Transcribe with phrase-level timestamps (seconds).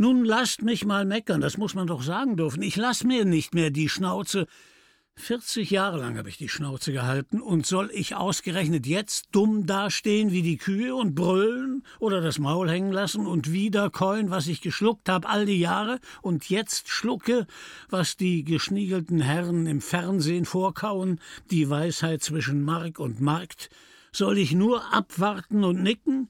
[0.00, 2.62] Nun lasst mich mal meckern, das muss man doch sagen dürfen.
[2.62, 4.46] Ich lass mir nicht mehr die Schnauze.
[5.16, 10.30] 40 Jahre lang habe ich die Schnauze gehalten und soll ich ausgerechnet jetzt dumm dastehen
[10.30, 14.60] wie die Kühe und brüllen oder das Maul hängen lassen und wieder keulen, was ich
[14.60, 17.48] geschluckt habe all die Jahre und jetzt schlucke,
[17.90, 21.20] was die geschniegelten Herren im Fernsehen vorkauen,
[21.50, 23.68] die Weisheit zwischen Mark und Markt?
[24.12, 26.28] Soll ich nur abwarten und nicken?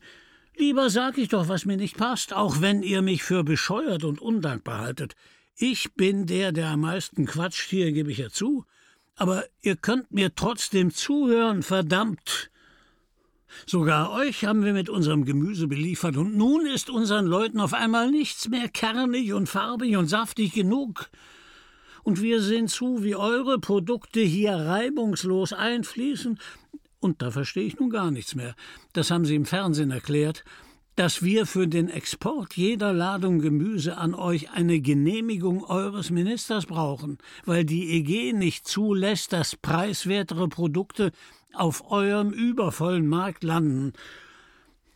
[0.59, 4.21] Lieber sag ich doch, was mir nicht passt, auch wenn ihr mich für bescheuert und
[4.21, 5.15] undankbar haltet.
[5.57, 8.65] Ich bin der, der am meisten quatscht hier, gebe ich ja zu.
[9.15, 12.51] Aber ihr könnt mir trotzdem zuhören, verdammt.
[13.67, 18.11] Sogar euch haben wir mit unserem Gemüse beliefert, und nun ist unseren Leuten auf einmal
[18.11, 21.09] nichts mehr kernig und farbig und saftig genug.
[22.03, 26.41] Und wir sehen zu, wie eure Produkte hier reibungslos einfließen.
[27.01, 28.55] Und da verstehe ich nun gar nichts mehr.
[28.93, 30.45] Das haben Sie im Fernsehen erklärt
[30.99, 37.19] dass wir für den Export jeder Ladung Gemüse an euch eine Genehmigung eures Ministers brauchen,
[37.45, 41.13] weil die EG nicht zulässt, dass preiswertere Produkte
[41.53, 43.93] auf eurem übervollen Markt landen.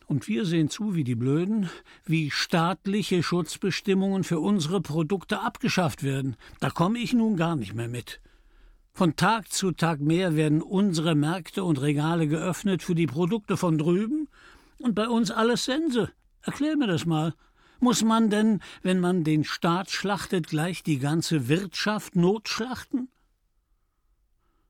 [0.05, 1.69] Und wir sehen zu, wie die Blöden,
[2.05, 6.35] wie staatliche Schutzbestimmungen für unsere Produkte abgeschafft werden.
[6.59, 8.19] Da komme ich nun gar nicht mehr mit.
[8.95, 13.79] Von Tag zu Tag mehr werden unsere Märkte und Regale geöffnet für die Produkte von
[13.79, 14.29] drüben
[14.77, 16.11] und bei uns alles Sense.
[16.43, 17.33] Erklär mir das mal.
[17.79, 23.09] Muss man denn, wenn man den Staat schlachtet, gleich die ganze Wirtschaft notschlachten?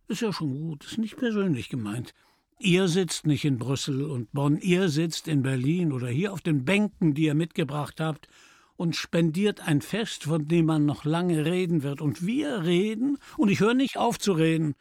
[0.07, 2.13] Ist ja schon gut, ist nicht persönlich gemeint.
[2.59, 6.63] Ihr sitzt nicht in Brüssel und Bonn, ihr sitzt in Berlin oder hier auf den
[6.63, 8.29] Bänken, die ihr mitgebracht habt,
[8.75, 12.01] und spendiert ein Fest, von dem man noch lange reden wird.
[12.01, 14.75] Und wir reden, und ich höre nicht auf zu reden,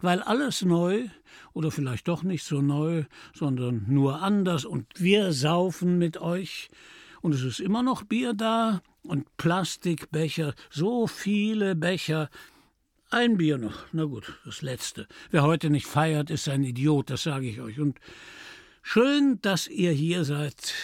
[0.00, 1.08] weil alles neu
[1.52, 6.70] oder vielleicht doch nicht so neu, sondern nur anders und wir saufen mit euch
[7.20, 12.30] und es ist immer noch Bier da und Plastikbecher, so viele Becher.
[13.10, 15.08] Ein Bier noch, na gut, das letzte.
[15.30, 17.80] Wer heute nicht feiert, ist ein Idiot, das sage ich euch.
[17.80, 17.98] Und
[18.82, 20.74] schön, dass ihr hier seid.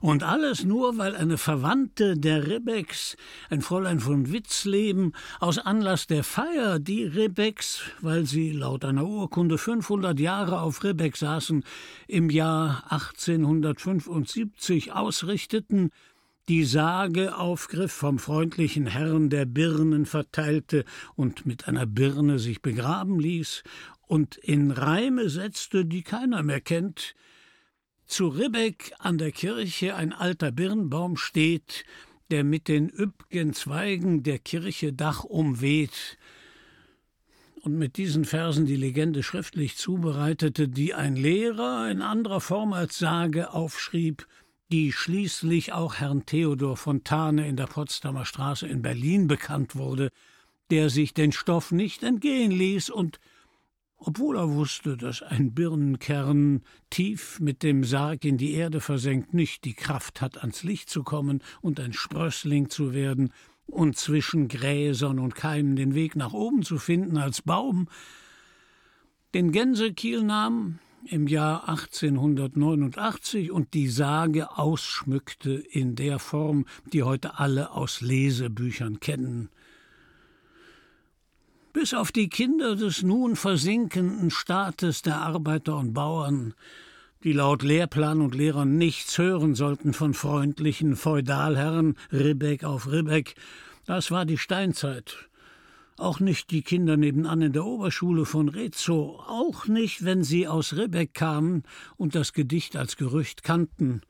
[0.00, 3.16] Und alles nur, weil eine Verwandte der Rebecks,
[3.50, 9.58] ein Fräulein von Witzleben, aus Anlass der Feier, die Rebecks, weil sie laut einer Urkunde
[9.58, 11.64] 500 Jahre auf Rebeck saßen,
[12.08, 15.90] im Jahr 1875 ausrichteten,
[16.48, 20.84] die Sage aufgriff, vom freundlichen Herrn der Birnen verteilte
[21.16, 23.64] und mit einer Birne sich begraben ließ
[24.06, 27.16] und in Reime setzte, die keiner mehr kennt,
[28.06, 31.84] zu Ribbeck an der Kirche ein alter Birnbaum steht,
[32.30, 36.18] der mit den üppgen Zweigen der Kirche Dach umweht,
[37.66, 42.96] und mit diesen Versen die Legende schriftlich zubereitete, die ein Lehrer in anderer Form als
[42.96, 44.28] Sage aufschrieb,
[44.70, 50.10] die schließlich auch Herrn Theodor Fontane in der Potsdamer Straße in Berlin bekannt wurde,
[50.70, 53.18] der sich den Stoff nicht entgehen ließ und
[53.98, 59.64] obwohl er wusste, dass ein Birnenkern tief mit dem Sarg in die Erde versenkt nicht
[59.64, 63.32] die Kraft hat, ans Licht zu kommen und ein Sprössling zu werden
[63.66, 67.88] und zwischen Gräsern und Keimen den Weg nach oben zu finden als Baum,
[69.34, 77.38] den Gänsekiel nahm im Jahr 1889 und die Sage ausschmückte in der Form, die heute
[77.38, 79.50] alle aus Lesebüchern kennen
[81.76, 86.54] bis auf die Kinder des nun versinkenden Staates der Arbeiter und Bauern,
[87.22, 93.34] die laut Lehrplan und Lehrern nichts hören sollten von freundlichen Feudalherren Ribbeck auf Ribbeck,
[93.84, 95.28] das war die Steinzeit.
[95.98, 100.72] Auch nicht die Kinder nebenan in der Oberschule von Rezo, auch nicht, wenn sie aus
[100.72, 101.62] Ribbeck kamen
[101.98, 104.00] und das Gedicht als Gerücht kannten,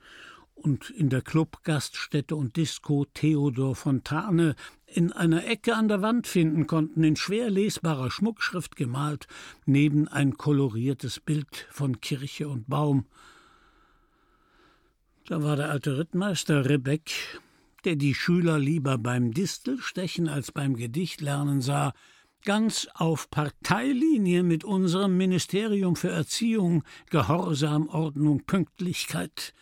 [0.57, 4.57] und in der Clubgaststätte und Disco Theodor Fontane
[4.87, 9.27] in einer Ecke an der Wand finden konnten, in schwer lesbarer Schmuckschrift gemalt,
[9.67, 13.07] neben ein koloriertes Bild von Kirche und Baum.
[15.27, 17.41] Da war der alte Rittmeister Rebeck,
[17.85, 21.93] der die Schüler lieber beim Distelstechen als beim Gedichtlernen sah,
[22.45, 29.53] ganz auf Parteilinie mit unserem Ministerium für Erziehung, Gehorsam, Ordnung, Pünktlichkeit,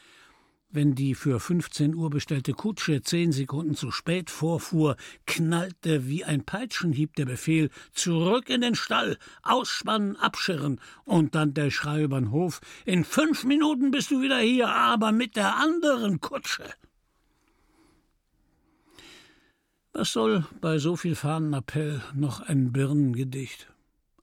[0.75, 6.45] wenn die für 15 Uhr bestellte Kutsche zehn Sekunden zu spät vorfuhr, knallte wie ein
[6.45, 12.61] Peitschenhieb der Befehl zurück in den Stall, ausspannen, abschirren und dann der Schrei übern Hof
[12.85, 16.65] In fünf Minuten bist du wieder hier, aber mit der anderen Kutsche.
[19.93, 23.74] Was soll bei so viel Fahnenappell noch ein Birnengedicht?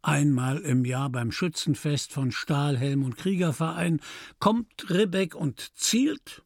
[0.03, 4.01] Einmal im Jahr beim Schützenfest von Stahlhelm und Kriegerverein
[4.39, 6.43] kommt Ribbeck und zielt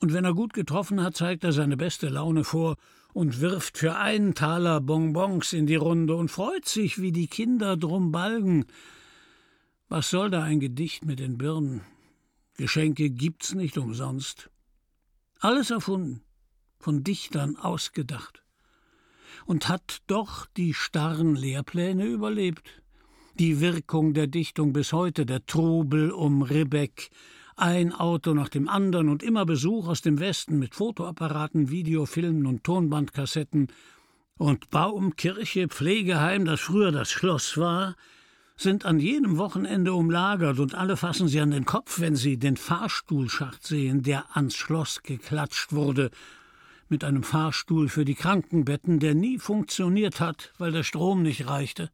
[0.00, 2.76] Und wenn er gut getroffen hat, zeigt er seine beste Laune vor
[3.12, 7.76] und wirft für einen Taler Bonbons in die Runde und freut sich, wie die Kinder
[7.76, 8.66] drum balgen.
[9.88, 11.82] Was soll da ein Gedicht mit den Birnen?
[12.56, 14.50] Geschenke gibt's nicht umsonst.
[15.40, 16.22] Alles erfunden,
[16.78, 18.41] von Dichtern ausgedacht.
[19.46, 22.82] Und hat doch die starren Lehrpläne überlebt.
[23.38, 27.10] Die Wirkung der Dichtung bis heute, der Trubel um Ribbeck,
[27.56, 32.64] ein Auto nach dem anderen und immer Besuch aus dem Westen mit Fotoapparaten, Videofilmen und
[32.64, 33.68] Tonbandkassetten.
[34.38, 37.94] Und Baum, Kirche, Pflegeheim, das früher das Schloss war,
[38.56, 42.56] sind an jedem Wochenende umlagert und alle fassen sie an den Kopf, wenn sie den
[42.56, 46.10] Fahrstuhlschacht sehen, der ans Schloss geklatscht wurde,
[46.92, 51.90] mit einem Fahrstuhl für die Krankenbetten, der nie funktioniert hat, weil der Strom nicht reichte.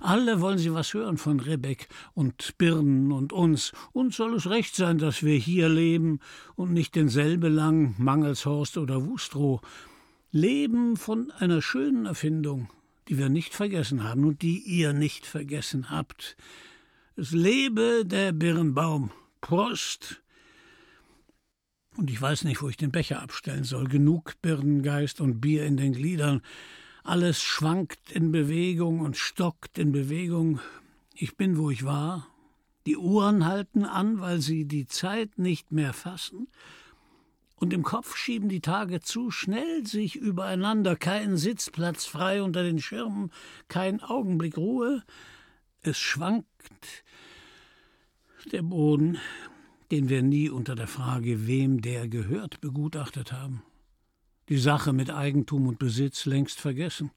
[0.00, 3.72] Alle wollen sie was hören von Rebek und Birnen und uns.
[3.92, 6.20] Uns soll es recht sein, dass wir hier leben
[6.56, 9.60] und nicht denselbe lang Mangelshorst oder Wustrow.
[10.30, 12.68] Leben von einer schönen Erfindung,
[13.08, 16.36] die wir nicht vergessen haben und die ihr nicht vergessen habt.
[17.16, 19.10] Es lebe der Birnbaum.
[19.40, 20.21] Prost!
[21.96, 23.86] Und ich weiß nicht, wo ich den Becher abstellen soll.
[23.86, 26.42] Genug Birnengeist und Bier in den Gliedern.
[27.04, 30.60] Alles schwankt in Bewegung und stockt in Bewegung.
[31.14, 32.28] Ich bin, wo ich war.
[32.86, 36.48] Die Uhren halten an, weil sie die Zeit nicht mehr fassen.
[37.56, 40.96] Und im Kopf schieben die Tage zu schnell sich übereinander.
[40.96, 43.30] Kein Sitzplatz frei unter den Schirmen,
[43.68, 45.04] kein Augenblick Ruhe.
[45.82, 47.04] Es schwankt
[48.50, 49.18] der Boden,
[49.92, 53.62] den wir nie unter der Frage, wem der gehört, begutachtet haben.
[54.48, 57.10] Die Sache mit Eigentum und Besitz längst vergessen,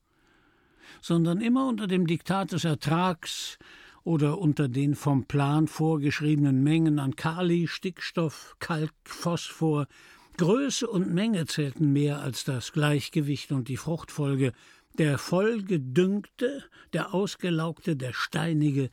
[1.01, 3.57] sondern immer unter dem Diktat des Ertrags
[4.03, 9.87] oder unter den vom Plan vorgeschriebenen Mengen an Kali, Stickstoff, Kalk, Phosphor,
[10.35, 14.51] Größe und Menge zählten mehr als das Gleichgewicht und die Fruchtfolge,
[14.97, 18.89] der vollgedüngte, der ausgelaugte, der steinige,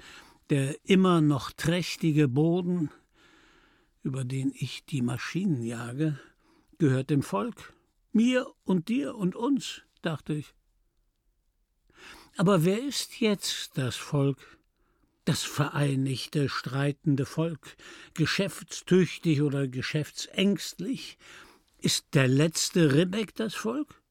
[0.51, 2.89] der immer noch trächtige Boden,
[4.03, 6.19] über den ich die Maschinen jage,
[6.79, 7.73] gehört dem Volk,
[8.13, 10.55] mir und dir und uns, dachte ich.
[12.37, 14.59] Aber wer ist jetzt das Volk?
[15.25, 17.77] Das vereinigte, streitende Volk,
[18.15, 21.19] geschäftstüchtig oder geschäftsängstlich?
[21.79, 24.03] Ist der letzte Ribbeck das Volk?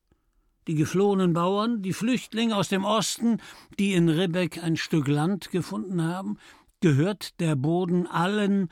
[0.68, 3.42] Die geflohenen Bauern, die Flüchtlinge aus dem Osten,
[3.80, 6.38] die in Ribbeck ein Stück Land gefunden haben?
[6.80, 8.70] Gehört der Boden allen,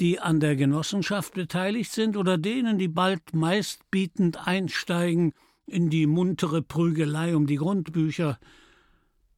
[0.00, 5.32] die an der Genossenschaft beteiligt sind oder denen, die bald meistbietend einsteigen
[5.66, 8.38] in die muntere Prügelei um die Grundbücher.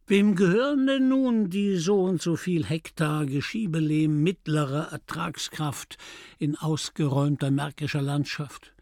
[0.07, 5.97] Wem gehören denn nun die so und so viel Hektar Geschiebelehm mittlerer Ertragskraft
[6.39, 8.73] in ausgeräumter märkischer Landschaft?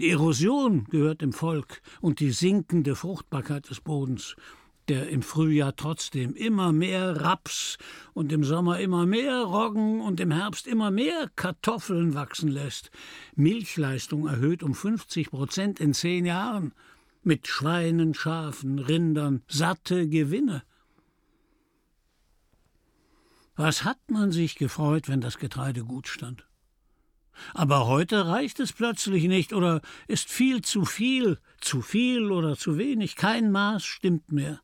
[0.00, 4.36] Die Erosion gehört dem Volk und die sinkende Fruchtbarkeit des Bodens
[4.88, 7.78] der im Frühjahr trotzdem immer mehr Raps
[8.14, 12.90] und im Sommer immer mehr Roggen und im Herbst immer mehr Kartoffeln wachsen lässt.
[13.36, 16.72] Milchleistung erhöht um 50 Prozent in zehn Jahren.
[17.22, 20.64] Mit Schweinen, Schafen, Rindern, satte Gewinne.
[23.54, 26.44] Was hat man sich gefreut, wenn das Getreide gut stand?
[27.54, 32.76] Aber heute reicht es plötzlich nicht oder ist viel zu viel, zu viel oder zu
[32.76, 34.60] wenig, kein Maß stimmt mehr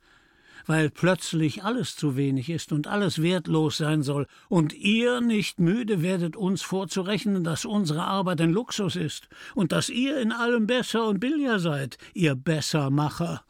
[0.69, 6.03] weil plötzlich alles zu wenig ist und alles wertlos sein soll, und ihr nicht müde
[6.03, 11.07] werdet, uns vorzurechnen, dass unsere Arbeit ein Luxus ist und dass ihr in allem besser
[11.07, 13.43] und billiger seid, ihr Bessermacher.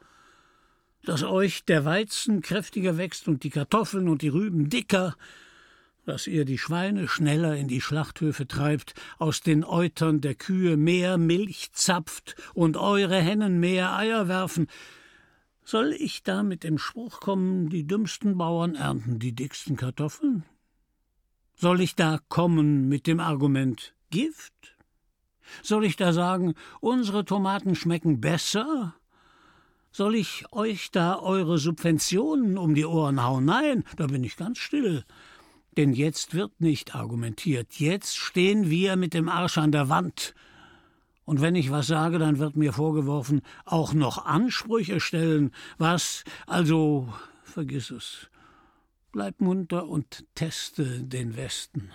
[1.05, 5.17] Dass euch der Weizen kräftiger wächst und die Kartoffeln und die Rüben dicker,
[6.07, 11.19] dass ihr die Schweine schneller in die Schlachthöfe treibt, aus den Eutern der Kühe mehr
[11.19, 14.69] Milch zapft und eure Hennen mehr Eier werfen,
[15.69, 20.45] soll ich da mit dem Spruch kommen, die dümmsten Bauern ernten die dicksten Kartoffeln?
[21.57, 24.79] Soll ich da kommen mit dem Argument Gift?
[25.63, 28.95] Soll ich da sagen, unsere Tomaten schmecken besser?
[29.91, 33.45] Soll ich euch da eure Subventionen um die Ohren hauen?
[33.45, 35.05] Nein, da bin ich ganz still.
[35.77, 37.75] Denn jetzt wird nicht argumentiert.
[37.75, 40.35] Jetzt stehen wir mit dem Arsch an der Wand
[41.29, 45.51] und wenn ich was sage, dann wird mir vorgeworfen, auch noch Ansprüche stellen.
[45.77, 46.25] Was?
[46.47, 48.31] Also, vergiss es.
[49.13, 51.91] Bleib munter und teste den Westen.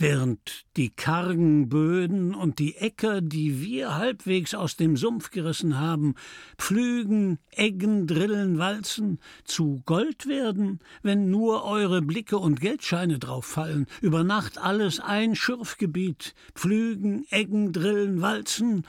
[0.00, 6.14] Während die kargen Böden und die Äcker, die wir halbwegs aus dem Sumpf gerissen haben,
[6.58, 13.86] pflügen, eggen, drillen, walzen, zu Gold werden, wenn nur eure Blicke und Geldscheine drauf fallen,
[14.00, 18.86] über Nacht alles ein Schürfgebiet, pflügen, eggen, drillen, walzen,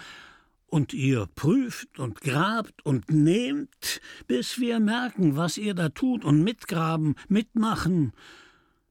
[0.67, 6.41] und ihr prüft und grabt und nehmt, bis wir merken, was ihr da tut und
[6.41, 8.13] mitgraben, mitmachen,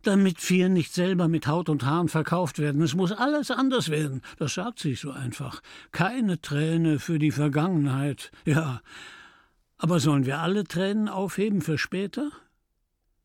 [0.02, 2.82] damit wir nicht selber mit Haut und Haaren verkauft werden.
[2.82, 4.22] Es muss alles anders werden.
[4.38, 5.60] Das sagt sich so einfach.
[5.92, 8.30] Keine Träne für die Vergangenheit.
[8.44, 8.80] Ja.
[9.78, 12.30] Aber sollen wir alle Tränen aufheben für später?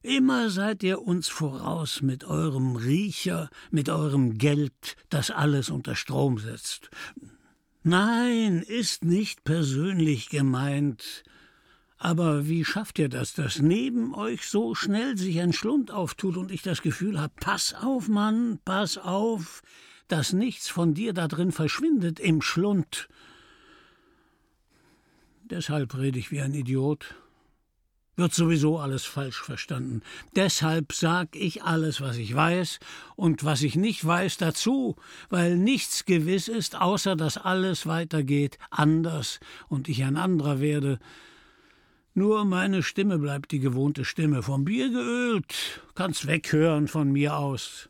[0.01, 6.37] Immer seid ihr uns voraus mit eurem Riecher, mit eurem Geld, das alles unter Strom
[6.37, 6.91] setzt.
[7.81, 11.23] Nein, ist nicht persönlich gemeint.
[11.97, 16.51] Aber wie schafft ihr das, dass neben euch so schnell sich ein Schlund auftut und
[16.51, 19.61] ich das Gefühl habe, pass auf, Mann, pass auf,
[20.07, 23.07] dass nichts von dir da drin verschwindet im Schlund.
[25.45, 27.15] Deshalb rede ich wie ein Idiot.
[28.17, 30.01] Wird sowieso alles falsch verstanden.
[30.35, 32.79] Deshalb sag ich alles, was ich weiß
[33.15, 34.95] und was ich nicht weiß, dazu,
[35.29, 40.99] weil nichts gewiss ist, außer dass alles weitergeht, anders und ich ein anderer werde,
[42.15, 47.89] nur meine Stimme bleibt die gewohnte Stimme, vom Bier geölt, kannst weghören von mir aus.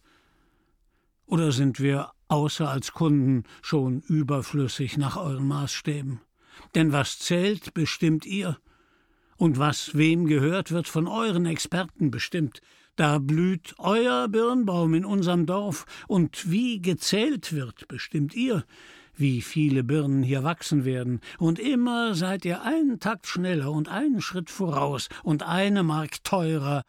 [1.27, 6.21] Oder sind wir außer als Kunden schon überflüssig nach euren Maßstäben?
[6.73, 8.57] Denn was zählt, bestimmt ihr.
[9.37, 12.61] Und was wem gehört, wird von euren Experten bestimmt.
[12.95, 18.65] Da blüht euer Birnbaum in unserem Dorf, und wie gezählt wird, bestimmt ihr
[19.17, 24.21] wie viele Birnen hier wachsen werden, und immer seid ihr einen Takt schneller und einen
[24.21, 26.83] Schritt voraus und eine Mark teurer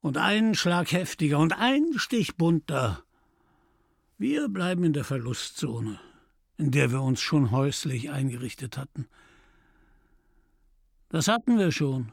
[0.00, 3.02] und einen Schlag heftiger und einen Stich bunter.
[4.16, 6.00] Wir bleiben in der Verlustzone,
[6.56, 9.06] in der wir uns schon häuslich eingerichtet hatten.
[11.08, 12.12] Das hatten wir schon.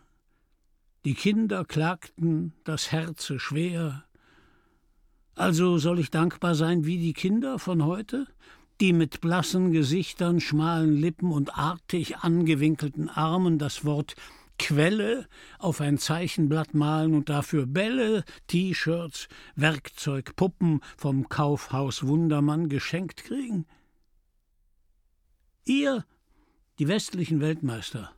[1.03, 4.05] Die Kinder klagten das Herze schwer.
[5.35, 8.25] Also soll ich dankbar sein wie die Kinder von heute?
[8.81, 14.15] Die mit blassen Gesichtern, schmalen Lippen und artig angewinkelten Armen das Wort
[14.57, 15.27] Quelle
[15.59, 23.65] auf ein Zeichenblatt malen und dafür Bälle, T-Shirts, Werkzeug, Puppen vom Kaufhaus Wundermann geschenkt kriegen?
[25.65, 26.05] Ihr,
[26.79, 28.11] die westlichen Weltmeister,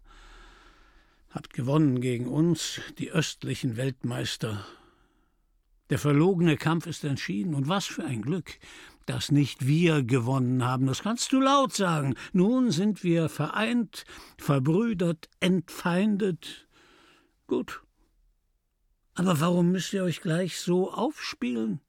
[1.29, 4.65] habt gewonnen gegen uns, die östlichen Weltmeister.
[5.89, 8.59] Der verlogene Kampf ist entschieden, und was für ein Glück
[9.07, 10.85] dass nicht wir gewonnen haben.
[10.85, 12.13] Das kannst du laut sagen.
[12.33, 14.03] Nun sind wir vereint,
[14.37, 16.67] verbrüdert, entfeindet.
[17.47, 17.81] Gut.
[19.15, 21.81] Aber warum müsst ihr euch gleich so aufspielen?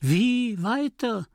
[0.00, 1.26] Wie weiter?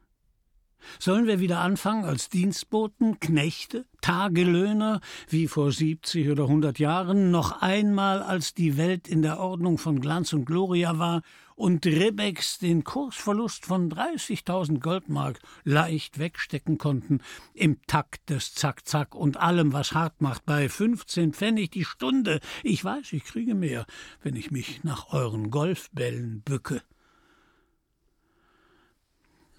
[1.00, 7.62] Sollen wir wieder anfangen als Dienstboten, Knechte, Tagelöhner, wie vor siebzig oder hundert Jahren, noch
[7.62, 11.22] einmal, als die Welt in der Ordnung von Glanz und Gloria war
[11.60, 17.20] und Rebex den Kursverlust von 30.000 Goldmark leicht wegstecken konnten,
[17.54, 22.40] im Takt des Zack-Zack und allem, was hart macht, bei 15 Pfennig die Stunde.
[22.64, 23.86] Ich weiß, ich kriege mehr,
[24.22, 26.82] wenn ich mich nach euren Golfbällen bücke.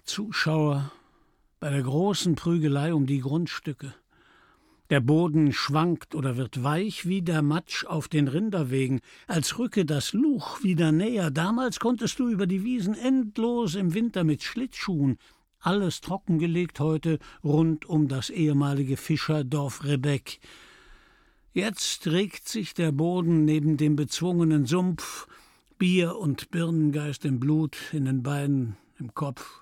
[0.03, 0.91] Zuschauer
[1.61, 3.93] bei der großen Prügelei um die Grundstücke.
[4.89, 10.11] Der Boden schwankt oder wird weich wie der Matsch auf den Rinderwegen, als rücke das
[10.11, 11.29] Luch wieder näher.
[11.29, 15.17] Damals konntest du über die Wiesen endlos im Winter mit Schlittschuhen,
[15.59, 20.39] alles trockengelegt heute rund um das ehemalige Fischerdorf Rebeck.
[21.53, 25.27] Jetzt regt sich der Boden neben dem bezwungenen Sumpf,
[25.77, 29.61] Bier und Birnengeist im Blut, in den Beinen, im Kopf.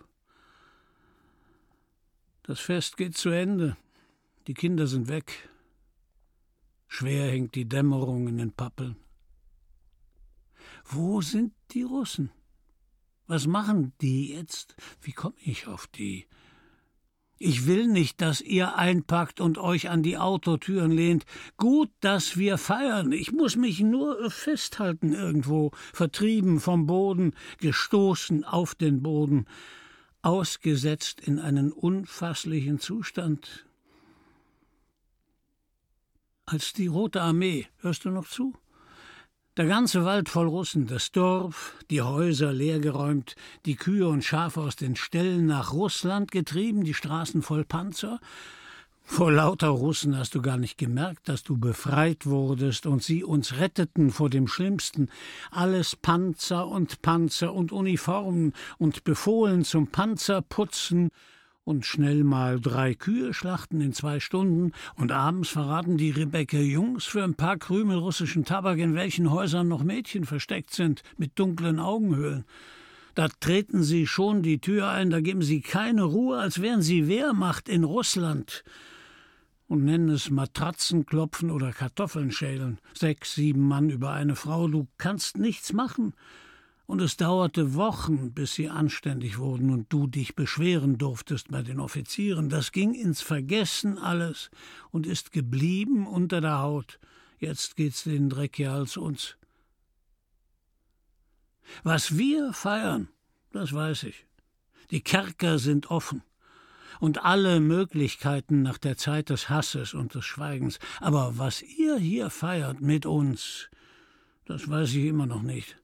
[2.50, 3.78] Das Fest geht zu Ende.
[4.48, 5.50] Die Kinder sind weg.
[6.88, 8.96] Schwer hängt die Dämmerung in den Pappeln.
[10.84, 12.32] Wo sind die Russen?
[13.28, 14.76] Was machen die jetzt?
[15.00, 16.26] Wie komme ich auf die?
[17.38, 21.28] Ich will nicht, dass ihr einpackt und euch an die Autotüren lehnt.
[21.58, 23.12] Gut, dass wir feiern.
[23.12, 29.46] Ich muss mich nur festhalten irgendwo, vertrieben vom Boden, gestoßen auf den Boden,
[30.22, 33.66] ausgesetzt in einen unfasslichen Zustand,
[36.46, 38.56] als die Rote Armee, hörst du noch zu?
[39.56, 43.36] Der ganze Wald voll Russen, das Dorf, die Häuser leergeräumt,
[43.66, 48.20] die Kühe und Schafe aus den Ställen nach Russland getrieben, die Straßen voll Panzer.
[49.12, 53.58] Vor lauter Russen hast du gar nicht gemerkt, dass du befreit wurdest und sie uns
[53.58, 55.10] retteten vor dem Schlimmsten.
[55.50, 61.10] Alles Panzer und Panzer und Uniformen und befohlen zum Panzerputzen
[61.66, 67.04] und schnell mal drei Kühe schlachten in zwei Stunden und abends verraten die Rebecke Jungs
[67.04, 71.80] für ein paar Krümel russischen Tabak, in welchen Häusern noch Mädchen versteckt sind, mit dunklen
[71.80, 72.46] Augenhöhlen.
[73.16, 77.08] Da treten sie schon die Tür ein, da geben sie keine Ruhe, als wären sie
[77.08, 78.64] Wehrmacht in Russland
[79.70, 82.80] und nennen es Matratzenklopfen oder Kartoffeln schälen.
[82.96, 86.14] Sechs, sieben Mann über eine Frau, du kannst nichts machen.
[86.88, 91.80] Und es dauerte Wochen, bis sie anständig wurden und du dich beschweren durftest bei den
[91.80, 92.50] Offizieren.
[92.50, 94.50] Das ging ins Vergessen alles
[94.90, 97.00] und ist geblieben unter der Haut.
[97.38, 99.38] Jetzt geht's den Dreck ja als uns.
[101.84, 103.08] Was wir feiern,
[103.52, 104.26] das weiß ich.
[104.90, 106.24] Die Kerker sind offen
[107.00, 110.80] und alle Möglichkeiten nach der Zeit des Hasses und des Schweigens.
[111.00, 113.70] Aber was ihr hier feiert mit uns,
[114.46, 115.78] das weiß ich immer noch nicht.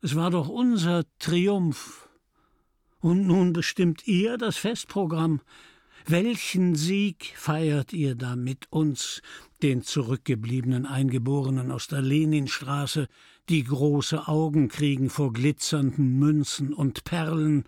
[0.00, 2.08] Es war doch unser Triumph.
[3.00, 5.40] Und nun bestimmt ihr das Festprogramm.
[6.06, 9.22] Welchen Sieg feiert ihr da mit uns,
[9.62, 13.08] den zurückgebliebenen Eingeborenen aus der Leninstraße,
[13.48, 17.64] die große Augen kriegen vor glitzernden Münzen und Perlen,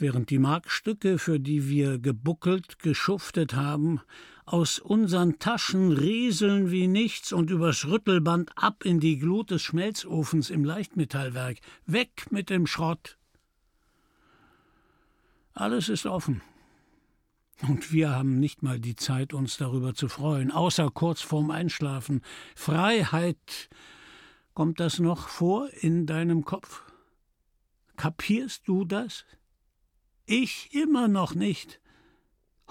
[0.00, 4.00] während die Markstücke, für die wir gebuckelt, geschuftet haben,
[4.44, 10.50] aus unseren Taschen rieseln wie nichts und übers Rüttelband ab in die Glut des Schmelzofens
[10.50, 11.58] im Leichtmetallwerk.
[11.84, 13.18] Weg mit dem Schrott!
[15.52, 16.42] Alles ist offen.
[17.62, 22.20] Und wir haben nicht mal die Zeit, uns darüber zu freuen, außer kurz vorm Einschlafen.
[22.54, 23.70] Freiheit.
[24.52, 26.82] Kommt das noch vor in deinem Kopf?
[27.96, 29.24] Kapierst du das?
[30.26, 31.80] Ich immer noch nicht.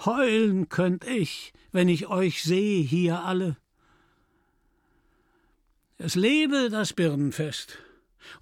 [0.04, 3.56] Heulen könnt ich, wenn ich euch sehe hier alle.
[5.96, 7.78] Es lebe das Birnenfest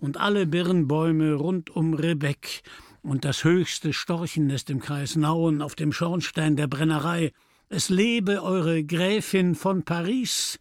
[0.01, 2.63] und alle Birnbäume rund um Rebeck
[3.03, 7.33] und das höchste Storchennest im Kreis Nauen auf dem Schornstein der Brennerei.
[7.69, 10.59] Es lebe eure Gräfin von Paris.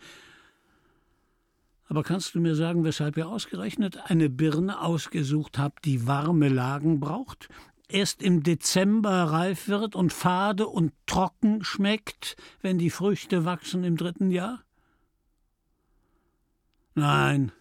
[1.88, 7.00] Aber kannst du mir sagen, weshalb ihr ausgerechnet eine Birne ausgesucht habt, die warme Lagen
[7.00, 7.50] braucht
[7.94, 13.98] erst im Dezember reif wird und fade und trocken schmeckt, wenn die Früchte wachsen im
[13.98, 14.64] dritten Jahr?
[16.96, 17.52] Nein,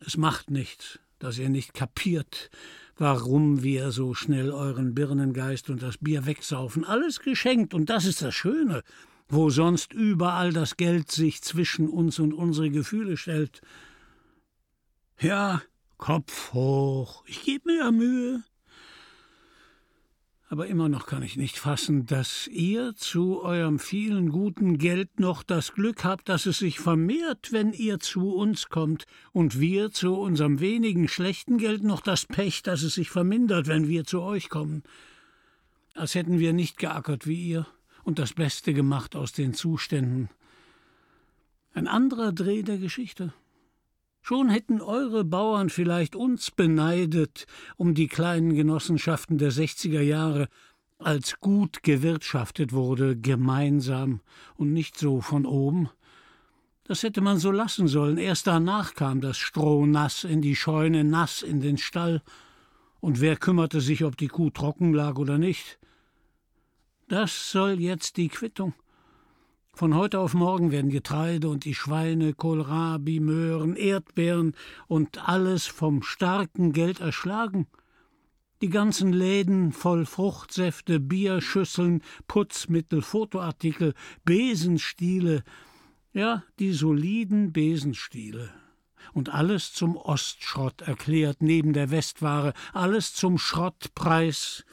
[0.00, 2.50] es macht nichts, dass ihr nicht kapiert,
[2.96, 6.84] warum wir so schnell euren Birnengeist und das Bier wegsaufen.
[6.84, 8.82] Alles geschenkt, und das ist das Schöne,
[9.28, 13.60] wo sonst überall das Geld sich zwischen uns und unsere Gefühle stellt.
[15.20, 15.62] Ja,
[15.96, 18.42] Kopf hoch, ich geb mir ja Mühe
[20.54, 25.42] aber immer noch kann ich nicht fassen, dass ihr zu eurem vielen guten Geld noch
[25.42, 30.14] das Glück habt, dass es sich vermehrt, wenn ihr zu uns kommt, und wir zu
[30.14, 34.48] unserem wenigen schlechten Geld noch das Pech, dass es sich vermindert, wenn wir zu euch
[34.48, 34.84] kommen.
[35.94, 37.66] Als hätten wir nicht geackert wie ihr
[38.04, 40.28] und das Beste gemacht aus den Zuständen.
[41.72, 43.34] Ein anderer Dreh der Geschichte.
[44.26, 50.48] Schon hätten eure Bauern vielleicht uns beneidet um die kleinen Genossenschaften der 60er Jahre,
[50.98, 54.22] als gut gewirtschaftet wurde, gemeinsam
[54.56, 55.90] und nicht so von oben.
[56.84, 58.16] Das hätte man so lassen sollen.
[58.16, 62.22] Erst danach kam das Stroh nass in die Scheune, nass in den Stall.
[63.00, 65.78] Und wer kümmerte sich, ob die Kuh trocken lag oder nicht?
[67.08, 68.72] Das soll jetzt die Quittung.
[69.76, 74.54] Von heute auf morgen werden Getreide und die Schweine, Kohlrabi, Möhren, Erdbeeren
[74.86, 77.66] und alles vom starken Geld erschlagen.
[78.62, 85.42] Die ganzen Läden voll Fruchtsäfte, Bierschüsseln, Putzmittel, Fotoartikel, Besenstiele,
[86.12, 88.50] ja, die soliden Besenstiele.
[89.12, 94.64] Und alles zum Ostschrott erklärt neben der Westware, alles zum Schrottpreis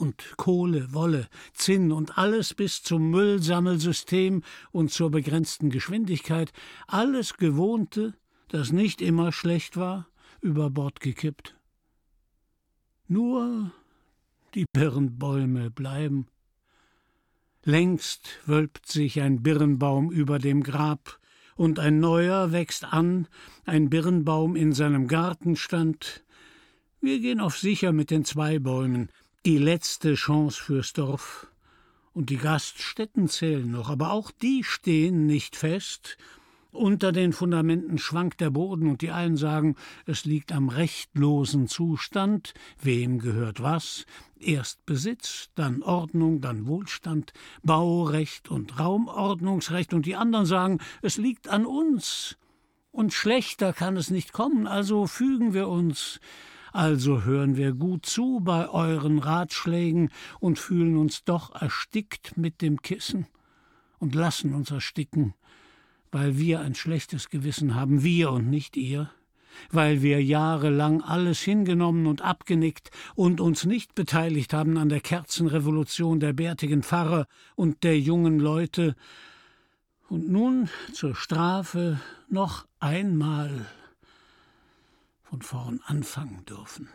[0.00, 6.52] und Kohle, Wolle, Zinn und alles bis zum Müllsammelsystem und zur begrenzten Geschwindigkeit,
[6.86, 8.14] alles Gewohnte,
[8.48, 10.08] das nicht immer schlecht war,
[10.40, 11.56] über Bord gekippt.
[13.06, 13.72] Nur
[14.54, 16.26] die Birnbäume bleiben.
[17.62, 21.20] Längst wölbt sich ein Birnbaum über dem Grab,
[21.60, 23.28] und ein neuer wächst an,
[23.66, 26.24] ein Birnbaum in seinem Garten stand.
[27.02, 29.10] Wir gehen auf sicher mit den zwei Bäumen,
[29.46, 31.46] die letzte Chance fürs Dorf.
[32.12, 36.18] Und die Gaststätten zählen noch, aber auch die stehen nicht fest,
[36.72, 39.74] Unter den Fundamenten schwankt der Boden und die einen sagen,
[40.06, 44.06] es liegt am rechtlosen Zustand, wem gehört was,
[44.38, 47.32] erst Besitz, dann Ordnung, dann Wohlstand,
[47.64, 49.92] Baurecht und Raumordnungsrecht.
[49.92, 52.36] Und die anderen sagen, es liegt an uns.
[52.92, 56.20] Und schlechter kann es nicht kommen, also fügen wir uns,
[56.72, 62.82] also hören wir gut zu bei euren Ratschlägen und fühlen uns doch erstickt mit dem
[62.82, 63.26] Kissen
[63.98, 65.34] und lassen uns ersticken
[66.12, 69.10] weil wir ein schlechtes Gewissen haben, wir und nicht ihr,
[69.70, 76.20] weil wir jahrelang alles hingenommen und abgenickt und uns nicht beteiligt haben an der Kerzenrevolution
[76.20, 78.94] der bärtigen Pfarrer und der jungen Leute,
[80.08, 83.66] und nun zur Strafe noch einmal
[85.30, 86.88] von vorn anfangen dürfen.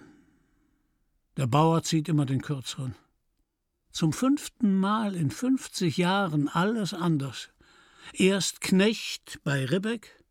[1.37, 2.95] Der Bauer zieht immer den kürzeren.
[3.91, 7.49] Zum fünften Mal in fünfzig Jahren alles anders.
[8.11, 10.21] Erst Knecht bei Ribbeck,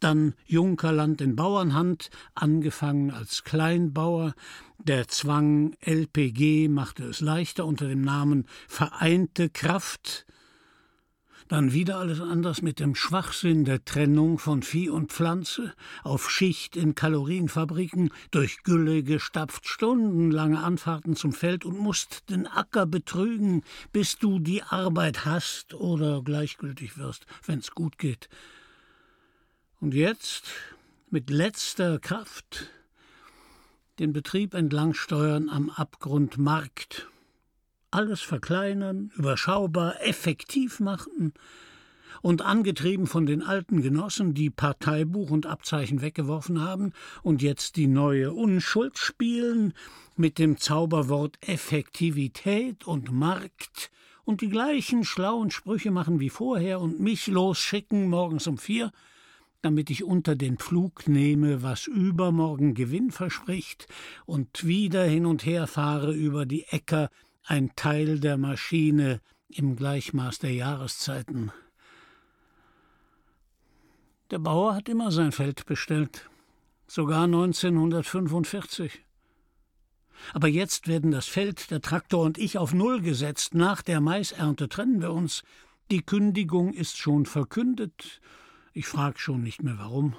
[0.00, 4.34] dann Junkerland in Bauernhand, angefangen als Kleinbauer,
[4.78, 10.24] der Zwang LPG machte es leichter unter dem Namen Vereinte Kraft,
[11.52, 16.76] dann wieder alles anders mit dem Schwachsinn der Trennung von Vieh und Pflanze, auf Schicht
[16.76, 24.16] in Kalorienfabriken, durch Gülle gestapft, stundenlange Anfahrten zum Feld und musst den Acker betrügen, bis
[24.16, 28.30] du die Arbeit hast oder gleichgültig wirst, wenn's gut geht.
[29.78, 30.46] Und jetzt,
[31.10, 32.70] mit letzter Kraft,
[33.98, 37.11] den Betrieb entlangsteuern am Abgrund Markt,
[37.92, 41.32] alles verkleinern, überschaubar, effektiv machen
[42.22, 47.86] und angetrieben von den alten Genossen, die Parteibuch und Abzeichen weggeworfen haben und jetzt die
[47.86, 49.74] neue Unschuld spielen
[50.16, 53.90] mit dem Zauberwort Effektivität und Markt
[54.24, 58.92] und die gleichen schlauen Sprüche machen wie vorher und mich losschicken morgens um vier,
[59.62, 63.86] damit ich unter den Pflug nehme, was übermorgen Gewinn verspricht,
[64.26, 67.10] und wieder hin und her fahre über die Äcker,
[67.44, 71.52] ein Teil der Maschine im Gleichmaß der Jahreszeiten.
[74.30, 76.30] Der Bauer hat immer sein Feld bestellt,
[76.86, 79.02] sogar 1945.
[80.32, 83.54] Aber jetzt werden das Feld, der Traktor und ich auf Null gesetzt.
[83.54, 85.42] Nach der Maisernte trennen wir uns.
[85.90, 88.20] Die Kündigung ist schon verkündet.
[88.72, 90.16] Ich frag schon nicht mehr warum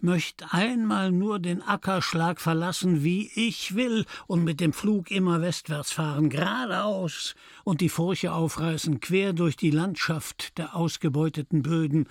[0.00, 5.92] möcht einmal nur den Ackerschlag verlassen, wie ich will, und mit dem Flug immer westwärts
[5.92, 12.08] fahren, geradeaus, und die Furche aufreißen, quer durch die Landschaft der ausgebeuteten Böden,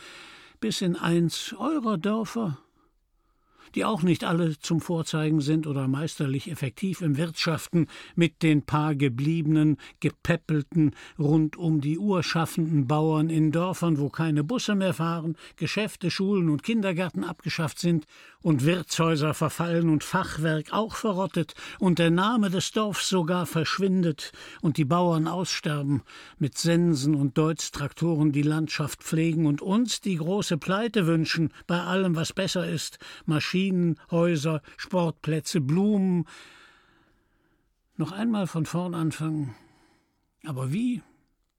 [0.59, 2.57] bis in eins eurer Dörfer,
[3.75, 8.95] die auch nicht alle zum Vorzeigen sind oder meisterlich effektiv im Wirtschaften mit den paar
[8.95, 15.35] gebliebenen, gepäppelten, rund um die Uhr schaffenden Bauern in Dörfern, wo keine Busse mehr fahren,
[15.55, 18.05] Geschäfte, Schulen und Kindergärten abgeschafft sind
[18.41, 24.77] und Wirtshäuser verfallen und Fachwerk auch verrottet und der Name des Dorfs sogar verschwindet und
[24.77, 26.03] die Bauern aussterben,
[26.37, 32.15] mit Sensen und Deutztraktoren die Landschaft pflegen und uns die große Pleite wünschen bei allem,
[32.15, 36.25] was besser ist, Maschinen, Häuser, Sportplätze, Blumen.
[37.95, 39.55] Noch einmal von vorn anfangen.
[40.45, 41.01] Aber wie?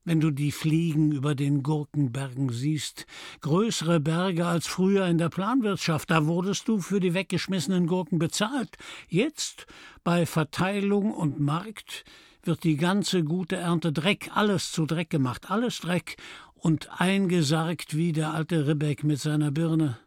[0.09, 3.05] Wenn du die Fliegen über den Gurkenbergen siehst.
[3.43, 6.11] Größere Berge als früher in der Planwirtschaft.
[6.11, 8.79] Da wurdest du für die weggeschmissenen Gurken bezahlt.
[9.11, 9.67] Jetzt,
[10.05, 12.07] bei Verteilung und Markt,
[12.43, 16.17] wird die ganze gute Ernte Dreck, alles zu Dreck gemacht, alles Dreck
[16.55, 19.99] und eingesargt wie der alte Ribbeck mit seiner Birne.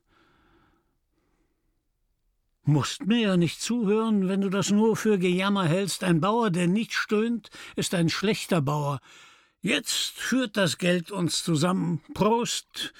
[2.63, 6.03] Musst mir ja nicht zuhören, wenn du das nur für Gejammer hältst.
[6.03, 8.99] Ein Bauer, der nicht stöhnt, ist ein schlechter Bauer.
[9.63, 12.01] Jetzt führt das Geld uns zusammen.
[12.15, 12.93] Prost!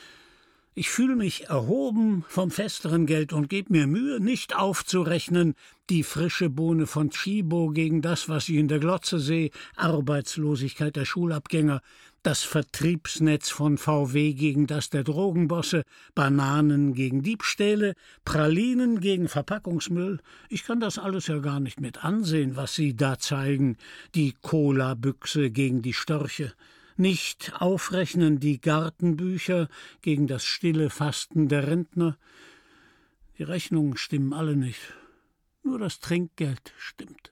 [0.75, 5.55] Ich fühle mich erhoben vom festeren Geld und geb mir Mühe, nicht aufzurechnen,
[5.89, 11.05] die frische Bohne von Chibo gegen das, was ich in der Glotze sehe, Arbeitslosigkeit der
[11.05, 11.81] Schulabgänger,
[12.23, 20.19] das Vertriebsnetz von VW gegen das der Drogenbosse, Bananen gegen Diebstähle, Pralinen gegen Verpackungsmüll.
[20.49, 23.77] Ich kann das alles ja gar nicht mit ansehen, was Sie da zeigen,
[24.13, 26.53] die Cola-Büchse gegen die Störche.
[26.95, 29.67] Nicht aufrechnen die Gartenbücher
[30.01, 32.17] gegen das stille Fasten der Rentner.
[33.39, 34.93] Die Rechnungen stimmen alle nicht.
[35.63, 37.30] Nur das Trinkgeld stimmt.